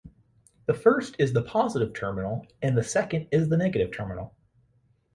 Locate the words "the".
0.65-0.73, 1.31-1.43, 2.75-2.81, 3.49-3.57